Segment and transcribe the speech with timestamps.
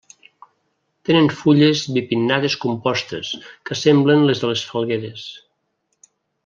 [1.09, 3.35] Tenen fulles bipinnades compostes
[3.71, 5.31] que semblen les de les falgueres.